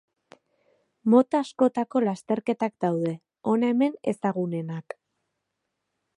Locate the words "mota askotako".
1.13-2.01